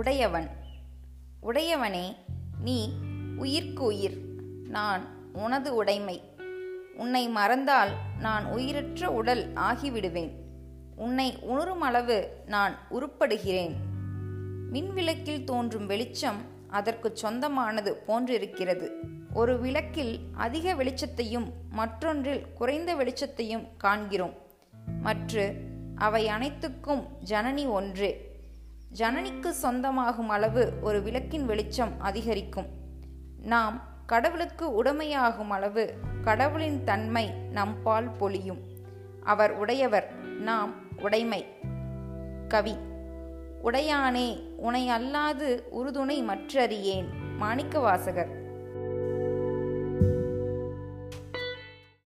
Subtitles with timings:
[0.00, 0.50] உடையவன்.
[1.42, 2.16] உடையவனே
[2.62, 2.92] நீ
[3.38, 4.20] உயிர்க்கு உயிர்
[4.68, 6.22] நான் உனது உடைமை.
[6.94, 7.90] உன்னை மறந்தால்
[8.20, 10.30] நான் உயிரற்ற உடல் ஆகிவிடுவேன்.
[10.96, 13.74] உன்னை உணரும் அளவு நான் உருப்படுகிறேன்.
[14.72, 18.90] மின்விளக்கில் தோன்றும் வெளிச்சம் அதற்கு சொந்தமானது போன்றிருக்கிறது.
[19.34, 24.34] ஒரு விளக்கில் அதிக வெளிச்சத்தையும் மற்றொன்றில் குறைந்த வெளிச்சத்தையும் காண்கிறோம்.
[25.00, 25.52] மற்ற
[25.96, 28.29] அவை அனைத்துக்கும் ஜனனி ஒன்றே.
[28.98, 32.66] ஜனனிக்கு சொந்தமாகும் அளவு ஒரு விளக்கின் வெளிச்சம் அதிகரிக்கும்.
[33.42, 38.58] நாம் கடவுளுக்கு உடைமையாகும் அளவு கடவுளின் தன்மை நம்பால் பொழியும்.
[39.24, 41.46] அவர் உடையவர் நாம் உடைமை.
[42.48, 42.76] கவி
[43.64, 47.06] உடையானே உனை அல்லாது உறுதுணை மற்றறியேன்
[47.40, 48.49] மாணிக்கவாசகர்.